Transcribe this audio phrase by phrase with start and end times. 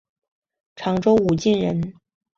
[0.77, 1.93] 常州武进人。